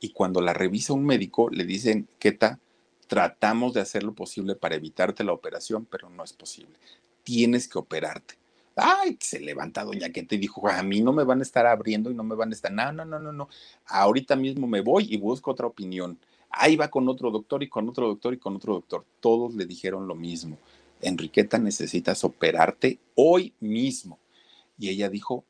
[0.00, 2.60] y cuando la revisa un médico le dicen, Queta,
[3.06, 6.76] tratamos de hacer lo posible para evitarte la operación, pero no es posible.
[7.22, 8.36] Tienes que operarte.
[8.76, 12.10] Ay, se levanta doña Queta y dijo, a mí no me van a estar abriendo
[12.10, 13.48] y no me van a estar, no, no, no, no, no,
[13.86, 16.18] ahorita mismo me voy y busco otra opinión.
[16.56, 19.04] Ahí va con otro doctor y con otro doctor y con otro doctor.
[19.20, 20.58] Todos le dijeron lo mismo.
[21.00, 24.18] Enriqueta, necesitas operarte hoy mismo.
[24.78, 25.44] Y ella dijo,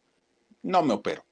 [0.63, 1.25] no me opero.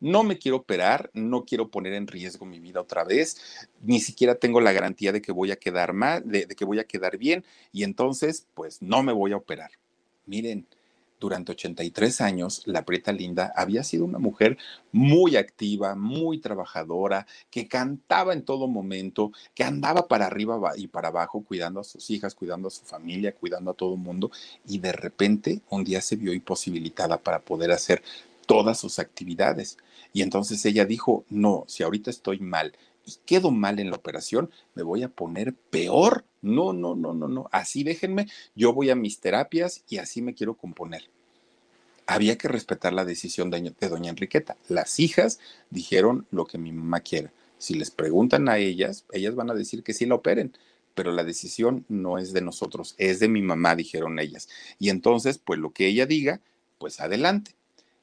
[0.00, 4.34] No me quiero operar, no quiero poner en riesgo mi vida otra vez, ni siquiera
[4.34, 7.18] tengo la garantía de que voy a quedar mal, de, de que voy a quedar
[7.18, 9.70] bien, y entonces, pues no me voy a operar.
[10.26, 10.66] Miren,
[11.22, 14.58] durante 83 años, la Prieta Linda había sido una mujer
[14.90, 21.08] muy activa, muy trabajadora, que cantaba en todo momento, que andaba para arriba y para
[21.08, 24.32] abajo cuidando a sus hijas, cuidando a su familia, cuidando a todo el mundo,
[24.66, 28.02] y de repente un día se vio imposibilitada para poder hacer
[28.46, 29.78] todas sus actividades.
[30.12, 32.72] Y entonces ella dijo, no, si ahorita estoy mal
[33.06, 36.24] y quedo mal en la operación, me voy a poner peor.
[36.42, 37.48] No, no, no, no, no.
[37.52, 41.08] Así déjenme, yo voy a mis terapias y así me quiero componer.
[42.06, 44.56] Había que respetar la decisión de, doña Enriqueta.
[44.68, 45.38] Las hijas
[45.70, 47.32] dijeron lo que mi mamá quiera.
[47.58, 50.52] Si les preguntan a ellas, ellas van a decir que sí la operen,
[50.94, 54.48] pero la decisión no es de nosotros, es de mi mamá, dijeron ellas.
[54.80, 56.40] Y entonces, pues lo que ella diga,
[56.78, 57.54] pues adelante.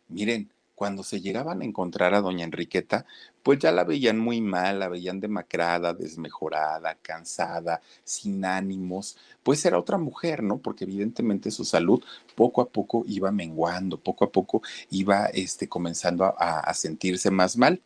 [0.08, 3.05] Miren, cuando se llegaban a encontrar a doña Enriqueta,
[3.43, 9.77] pues ya la veían muy mal, la veían demacrada, desmejorada, cansada, sin ánimos, pues era
[9.77, 10.59] otra mujer, ¿no?
[10.59, 12.01] Porque evidentemente su salud
[12.33, 17.57] poco a poco iba menguando, poco a poco iba este, comenzando a, a sentirse más
[17.57, 17.81] mal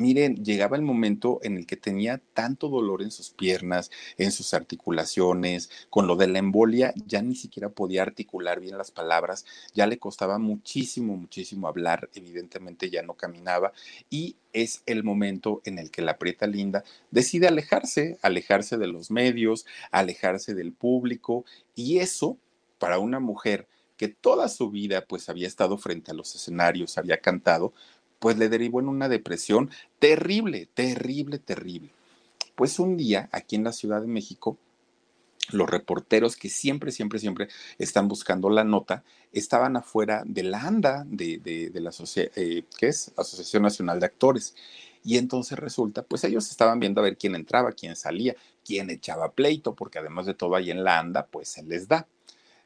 [0.00, 4.54] miren, llegaba el momento en el que tenía tanto dolor en sus piernas, en sus
[4.54, 9.86] articulaciones, con lo de la embolia, ya ni siquiera podía articular bien las palabras, ya
[9.86, 13.72] le costaba muchísimo, muchísimo hablar, evidentemente ya no caminaba
[14.08, 19.10] y es el momento en el que la prieta linda decide alejarse, alejarse de los
[19.10, 22.38] medios, alejarse del público y eso
[22.78, 23.68] para una mujer
[24.00, 27.74] que toda su vida pues había estado frente a los escenarios, había cantado,
[28.20, 31.90] pues le derivó en una depresión terrible, terrible, terrible.
[32.54, 34.58] Pues un día, aquí en la Ciudad de México,
[35.50, 39.02] los reporteros que siempre, siempre, siempre están buscando la nota,
[39.32, 41.90] estaban afuera de la ANDA, de, la
[42.36, 43.10] eh, ¿qué es?
[43.16, 44.54] Asociación Nacional de Actores.
[45.02, 49.32] Y entonces resulta, pues ellos estaban viendo a ver quién entraba, quién salía, quién echaba
[49.32, 52.06] pleito, porque además de todo ahí en la ANDA, pues se les da.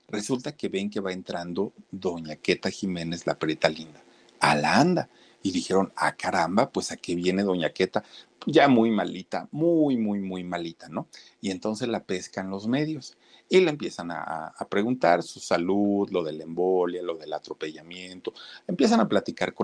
[0.08, 4.02] Resulta que ven que va entrando doña Queta Jiménez, la perita linda,
[4.40, 5.08] a la ANDA
[5.44, 8.02] y dijeron, ah, caramba, pues a qué viene Doña Queta,
[8.46, 11.06] ya muy malita, muy, muy, muy malita, ¿no?
[11.42, 13.18] Y entonces la pescan los medios
[13.50, 18.32] y le empiezan a, preguntar su salud, lo de la embolia, lo del atropellamiento.
[18.66, 19.63] Empiezan a platicar con...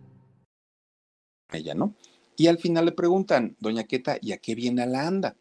[1.57, 1.93] Ella, ¿no?
[2.35, 5.35] Y al final le preguntan, doña Queta, ¿y a qué viene la anda?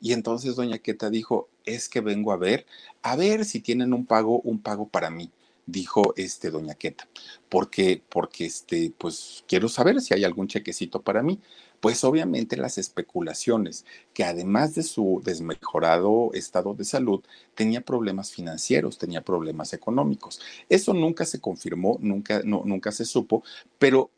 [0.00, 2.66] Y entonces doña Queta dijo, es que vengo a ver,
[3.02, 5.30] a ver si tienen un pago, un pago para mí,
[5.66, 7.08] dijo este doña Queta,
[7.48, 11.40] porque, porque este, pues quiero saber si hay algún chequecito para mí.
[11.80, 17.22] Pues obviamente las especulaciones, que además de su desmejorado estado de salud,
[17.54, 20.40] tenía problemas financieros, tenía problemas económicos.
[20.70, 23.44] Eso nunca se confirmó, nunca, no, nunca se supo,
[23.78, 24.10] pero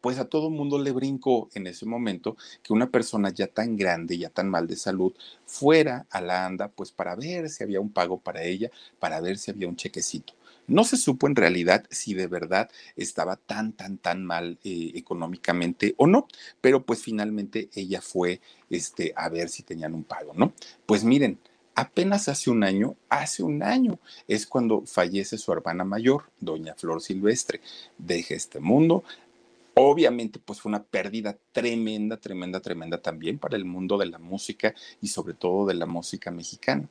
[0.00, 4.18] pues a todo mundo le brincó en ese momento que una persona ya tan grande,
[4.18, 5.12] ya tan mal de salud,
[5.46, 9.38] fuera a la ANDA, pues para ver si había un pago para ella, para ver
[9.38, 10.34] si había un chequecito.
[10.66, 15.94] No se supo en realidad si de verdad estaba tan, tan, tan mal eh, económicamente
[15.96, 16.28] o no,
[16.60, 20.52] pero pues finalmente ella fue este, a ver si tenían un pago, ¿no?
[20.84, 21.38] Pues miren,
[21.74, 27.00] apenas hace un año, hace un año, es cuando fallece su hermana mayor, doña Flor
[27.00, 27.60] Silvestre.
[27.96, 29.04] Deja este mundo.
[29.80, 34.74] Obviamente, pues fue una pérdida tremenda, tremenda, tremenda también para el mundo de la música
[35.00, 36.88] y sobre todo de la música mexicana.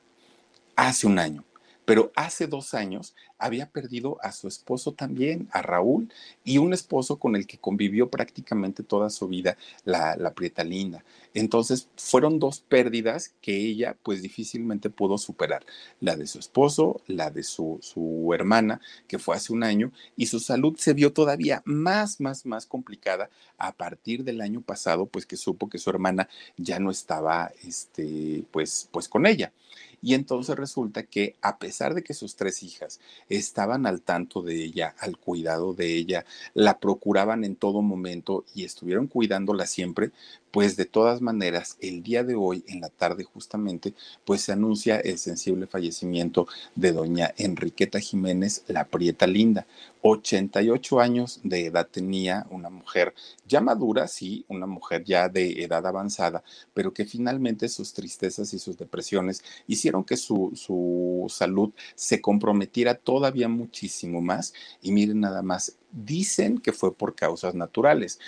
[0.77, 1.43] Hace un año.
[1.87, 6.11] Pero hace dos años había perdido a su esposo también, a Raúl,
[6.43, 11.05] y un esposo con el que convivió prácticamente toda su vida, la, la Prieta Linda.
[11.33, 15.65] Entonces fueron dos pérdidas que ella pues difícilmente pudo superar,
[16.01, 20.25] la de su esposo, la de su, su hermana, que fue hace un año, y
[20.25, 25.25] su salud se vio todavía más, más, más complicada a partir del año pasado, pues
[25.25, 29.53] que supo que su hermana ya no estaba, este, pues, pues con ella.
[30.01, 34.63] Y entonces resulta que a pesar de que sus tres hijas estaban al tanto de
[34.63, 40.11] ella, al cuidado de ella, la procuraban en todo momento y estuvieron cuidándola siempre,
[40.51, 43.93] pues de todas maneras, el día de hoy, en la tarde justamente,
[44.25, 49.67] pues se anuncia el sensible fallecimiento de doña Enriqueta Jiménez, la Prieta Linda.
[50.01, 53.13] 88 años de edad tenía una mujer
[53.47, 56.43] ya madura, sí, una mujer ya de edad avanzada,
[56.73, 62.95] pero que finalmente sus tristezas y sus depresiones hicieron que su, su salud se comprometiera
[62.95, 64.53] todavía muchísimo más.
[64.81, 68.19] Y miren nada más, dicen que fue por causas naturales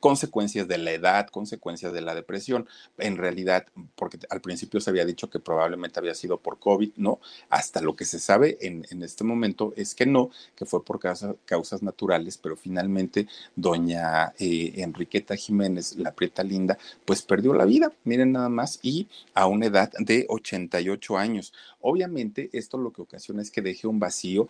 [0.00, 2.66] consecuencias de la edad, consecuencias de la depresión.
[2.98, 7.20] En realidad, porque al principio se había dicho que probablemente había sido por COVID, no,
[7.48, 11.82] hasta lo que se sabe en, este momento es que no, que fue por causas
[11.82, 18.32] naturales, pero finalmente doña eh, Enriqueta Jiménez, la prieta linda, pues perdió la vida, miren
[18.32, 21.52] nada más, y a una edad de 88 años.
[21.80, 24.48] Obviamente, esto lo que ocasiona es que deje un vacío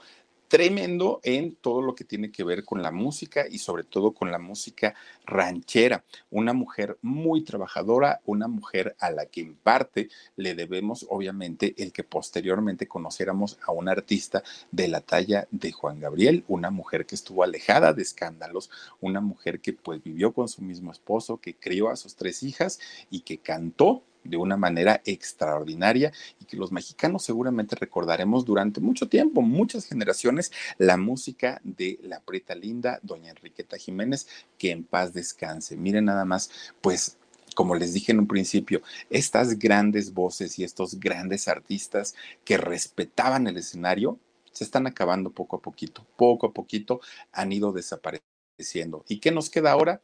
[0.49, 4.33] tremendo en todo lo que tiene que ver con la música y sobre todo con
[4.33, 4.95] la música
[5.25, 6.05] ranchera.
[6.31, 11.93] Una mujer muy trabajadora, una mujer a la que en parte le debemos obviamente el
[11.93, 14.43] que posteriormente conociéramos a una artista
[14.73, 18.71] de la talla de Juan Gabriel, una mujer que estuvo alejada de escándalos,
[19.01, 22.81] una mujer que pues vivió con su mismo esposo, que crió a sus tres hijas
[23.11, 29.09] y que cantó de una manera extraordinaria y que los mexicanos seguramente recordaremos durante mucho
[29.09, 35.13] tiempo, muchas generaciones, la música de la Preta Linda, doña Enriqueta Jiménez, que en paz
[35.13, 35.77] descanse.
[35.77, 36.51] Miren nada más,
[36.81, 37.17] pues
[37.55, 42.15] como les dije en un principio, estas grandes voces y estos grandes artistas
[42.45, 44.21] que respetaban el escenario
[44.53, 47.01] se están acabando poco a poquito, poco a poquito
[47.33, 49.05] han ido desapareciendo.
[49.09, 50.01] ¿Y qué nos queda ahora?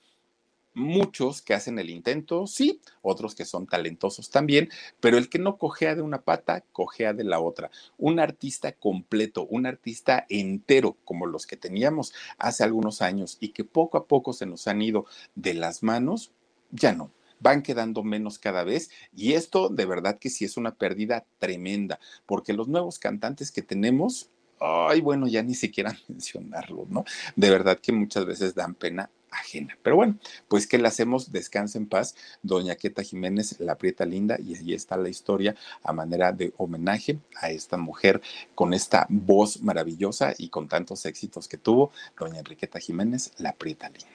[0.75, 4.69] Muchos que hacen el intento, sí, otros que son talentosos también,
[5.01, 7.71] pero el que no cojea de una pata, cojea de la otra.
[7.97, 13.65] Un artista completo, un artista entero, como los que teníamos hace algunos años y que
[13.65, 16.33] poco a poco se nos han ido de las manos,
[16.71, 17.11] ya no
[17.41, 22.01] van quedando menos cada vez y esto de verdad que sí es una pérdida tremenda,
[22.25, 27.05] porque los nuevos cantantes que tenemos, ay, bueno, ya ni siquiera mencionarlo, ¿no?
[27.37, 29.77] De verdad que muchas veces dan pena ajena.
[29.83, 30.19] Pero bueno,
[30.49, 34.75] pues que le hacemos, descansa en paz, doña Queta Jiménez, la prieta linda, y allí
[34.75, 38.21] está la historia a manera de homenaje a esta mujer
[38.55, 43.89] con esta voz maravillosa y con tantos éxitos que tuvo, doña Enriqueta Jiménez, la prieta
[43.89, 44.09] linda.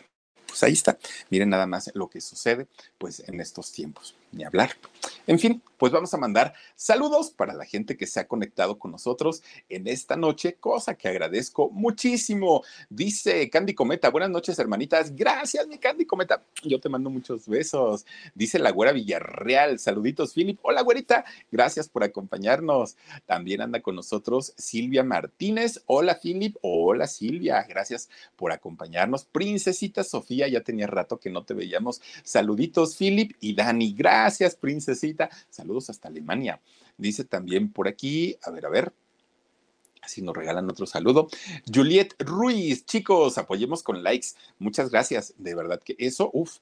[0.47, 0.97] Pues ahí está,
[1.29, 2.67] miren nada más lo que sucede
[2.97, 4.71] pues en estos tiempos ni hablar.
[5.27, 8.91] En fin, pues vamos a mandar saludos para la gente que se ha conectado con
[8.91, 12.63] nosotros en esta noche, cosa que agradezco muchísimo.
[12.89, 18.05] Dice Candy Cometa, buenas noches hermanitas, gracias mi Candy Cometa, yo te mando muchos besos.
[18.35, 22.97] Dice la güera Villarreal, saluditos Philip, hola güerita, gracias por acompañarnos.
[23.25, 29.25] También anda con nosotros Silvia Martínez, hola Philip, hola Silvia, gracias por acompañarnos.
[29.25, 32.01] Princesita Sofía, ya tenía rato que no te veíamos.
[32.23, 35.29] Saluditos Philip y Dani, gracias Gracias, princesita.
[35.49, 36.59] Saludos hasta Alemania.
[36.97, 38.93] Dice también por aquí, a ver, a ver.
[40.01, 41.29] Así nos regalan otro saludo.
[41.73, 44.29] Juliet Ruiz, chicos, apoyemos con likes.
[44.57, 45.33] Muchas gracias.
[45.37, 46.57] De verdad que eso, uff,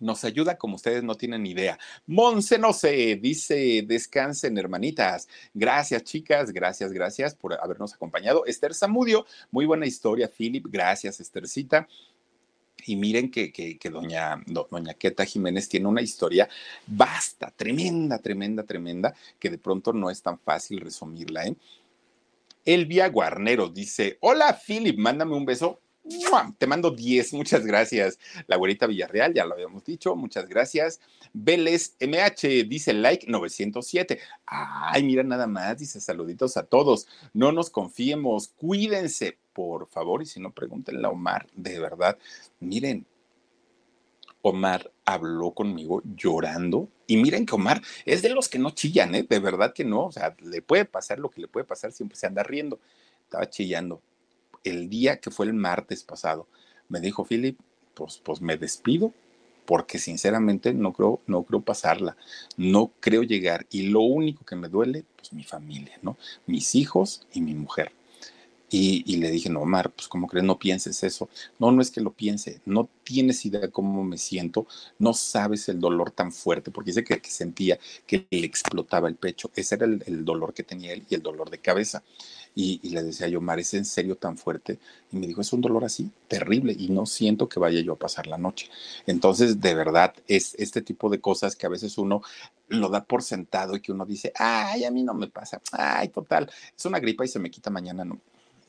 [0.00, 1.78] nos ayuda como ustedes no tienen idea.
[2.06, 5.28] Monse no sé, dice, descansen hermanitas.
[5.54, 8.44] Gracias chicas, gracias, gracias por habernos acompañado.
[8.44, 11.88] Esther Zamudio, muy buena historia, Philip, gracias Esthercita.
[12.90, 16.48] Y miren que, que, doña, doña Queta Jiménez tiene una historia
[16.88, 21.46] vasta, tremenda, tremenda, tremenda, que de pronto no es tan fácil resumirla.
[21.46, 21.54] ¿eh?
[22.64, 25.80] Elvia Guarnero dice, hola Philip, mándame un beso.
[26.58, 28.18] Te mando 10, muchas gracias.
[28.48, 30.98] La güerita Villarreal, ya lo habíamos dicho, muchas gracias.
[31.32, 34.18] Vélez MH dice like 907.
[34.46, 37.06] Ay, mira nada más, dice saluditos a todos.
[37.34, 42.18] No nos confiemos, cuídense, por favor, y si no, pregúntenle a Omar, de verdad.
[42.60, 43.06] Miren,
[44.42, 46.88] Omar habló conmigo llorando.
[47.06, 49.26] Y miren que Omar es de los que no chillan, ¿eh?
[49.28, 50.06] De verdad que no.
[50.06, 52.78] O sea, le puede pasar lo que le puede pasar, siempre se anda riendo.
[53.24, 54.00] Estaba chillando.
[54.64, 56.46] El día que fue el martes pasado,
[56.88, 57.58] me dijo Philip,
[57.94, 59.12] pues, pues me despido,
[59.64, 62.16] porque sinceramente no creo, no creo pasarla,
[62.56, 63.66] no creo llegar.
[63.70, 66.16] Y lo único que me duele, pues mi familia, ¿no?
[66.46, 67.92] Mis hijos y mi mujer.
[68.72, 70.44] Y, le dije, no, Omar, pues ¿cómo crees?
[70.44, 71.28] No pienses eso.
[71.58, 74.66] No, no es que lo piense, no tienes idea de cómo me siento,
[74.98, 79.50] no sabes el dolor tan fuerte, porque dice que, sentía que le explotaba el pecho.
[79.56, 82.04] Ese era el, dolor que tenía él y el dolor de cabeza.
[82.54, 84.78] Y, y, le decía yo, Omar, ¿es en serio tan fuerte?
[85.10, 87.98] Y me dijo, es un dolor así, terrible, y no siento que vaya yo a
[87.98, 88.68] pasar la noche.
[89.06, 92.22] Entonces, de verdad, es este tipo de cosas que a veces uno
[92.68, 96.08] lo da por sentado y que uno dice, ay, a mí no me pasa, ay,
[96.08, 98.20] total, es una gripa y se me quita mañana, no.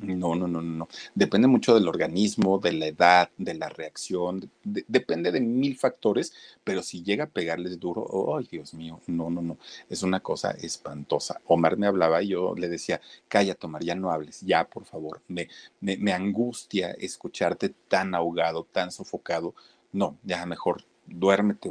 [0.01, 0.87] No, no, no, no.
[1.15, 4.51] Depende mucho del organismo, de la edad, de la reacción,
[4.87, 6.33] depende de mil factores,
[6.63, 9.57] pero si llega a pegarles duro, ay, Dios mío, no, no, no,
[9.89, 11.41] es una cosa espantosa.
[11.47, 15.21] Omar me hablaba y yo le decía, cállate, Omar, ya no hables, ya, por favor,
[15.29, 15.49] me,
[15.81, 19.55] me, me angustia escucharte tan ahogado, tan sofocado.
[19.93, 21.69] No, ya mejor duérmete,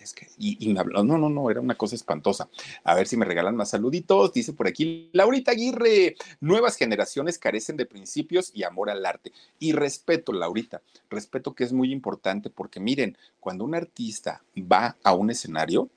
[0.00, 2.48] es que, y, me habló, no, no, no, era una cosa espantosa.
[2.84, 4.32] A ver si me regalan más saluditos.
[4.32, 9.32] Dice por aquí, Laurita Aguirre, nuevas generaciones carecen de principios y amor al arte.
[9.58, 15.14] Y respeto, Laurita, respeto que es muy importante porque miren, cuando un artista va a
[15.14, 15.88] un escenario,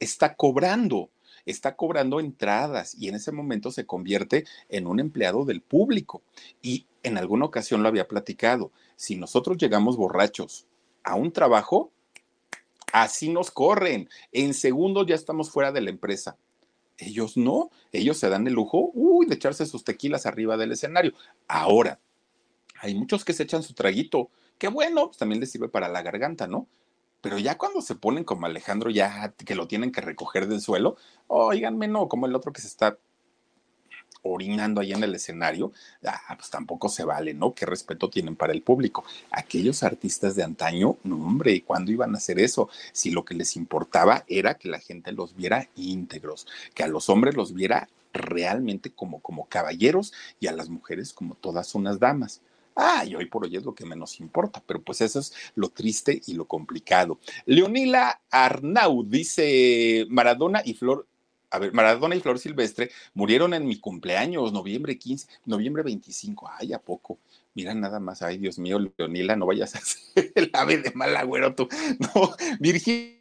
[0.00, 1.10] está cobrando
[1.50, 6.20] está cobrando entradas y en ese momento se convierte en un empleado del público.
[6.60, 10.66] Y en alguna ocasión lo había platicado, si nosotros llegamos borrachos
[11.04, 11.90] a un trabajo,
[12.92, 14.08] Así nos corren.
[14.32, 16.36] En segundos ya estamos fuera de la empresa.
[16.96, 21.12] Ellos no, ellos se dan el lujo, uy, de echarse sus tequilas arriba del escenario.
[21.46, 22.00] Ahora,
[22.80, 24.30] hay muchos que se echan su traguito.
[24.58, 26.66] Qué bueno, pues también les sirve para la garganta, ¿no?
[27.20, 30.96] Pero ya cuando se ponen como Alejandro, ya que lo tienen que recoger del suelo,
[31.28, 32.98] oiganme, no, como el otro que se está
[34.22, 35.72] orinando ahí en el escenario,
[36.04, 37.54] ah, pues tampoco se vale, ¿no?
[37.54, 39.04] ¿Qué respeto tienen para el público?
[39.30, 42.68] Aquellos artistas de antaño, no, hombre, ¿cuándo iban a hacer eso?
[42.92, 47.08] Si lo que les importaba era que la gente los viera íntegros, que a los
[47.08, 52.40] hombres los viera realmente como, como caballeros y a las mujeres como todas unas damas.
[52.80, 55.68] Ah, y hoy por hoy es lo que menos importa, pero pues eso es lo
[55.68, 57.18] triste y lo complicado.
[57.44, 61.08] Leonila Arnau dice Maradona y Flor
[61.50, 66.50] a ver, Maradona y Flor Silvestre murieron en mi cumpleaños, noviembre 15, noviembre 25.
[66.58, 67.18] Ay, ¿a poco?
[67.54, 71.16] Mira nada más, ay, Dios mío, Leonila, no vayas a ser el ave de mal
[71.16, 71.68] agüero tú.
[72.14, 73.17] No, Virginia.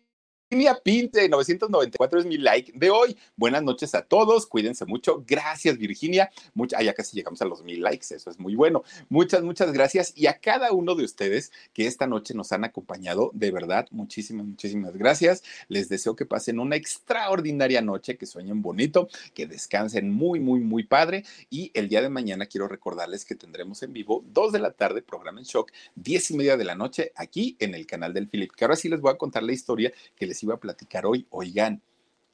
[0.50, 3.18] Virginia Pinte, 994 es mi like de hoy.
[3.36, 5.22] Buenas noches a todos, cuídense mucho.
[5.28, 6.32] Gracias, Virginia.
[6.54, 8.82] Mucha, ah, ya casi llegamos a los mil likes, eso es muy bueno.
[9.10, 10.14] Muchas, muchas gracias.
[10.16, 14.46] Y a cada uno de ustedes que esta noche nos han acompañado, de verdad, muchísimas,
[14.46, 15.44] muchísimas gracias.
[15.68, 20.86] Les deseo que pasen una extraordinaria noche, que sueñen bonito, que descansen muy, muy, muy
[20.86, 21.26] padre.
[21.50, 25.02] Y el día de mañana quiero recordarles que tendremos en vivo, dos de la tarde,
[25.02, 28.54] programa en shock, diez y media de la noche, aquí en el canal del Philip,
[28.54, 31.26] que ahora sí les voy a contar la historia que les iba a platicar hoy,
[31.30, 31.82] oigan,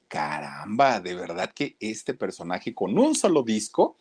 [0.07, 3.95] caramba, de verdad que este personaje con un solo disco,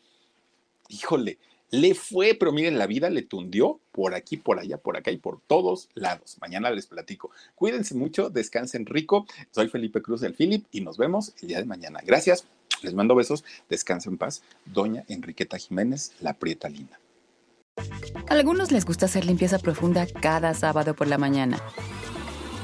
[0.89, 1.39] híjole,
[1.73, 5.17] le fue, pero miren, la vida le tundió por aquí, por allá, por acá y
[5.17, 6.37] por todos lados.
[6.39, 7.31] Mañana les platico.
[7.55, 9.27] Cuídense mucho, descansen rico.
[9.51, 12.01] Soy Felipe Cruz del Philip y nos vemos el día de mañana.
[12.05, 12.45] Gracias,
[12.83, 14.43] les mando besos, descansen en paz.
[14.67, 17.01] Doña Enriqueta Jiménez, la prieta linda.
[18.29, 21.59] A algunos les gusta hacer limpieza profunda cada sábado por la mañana.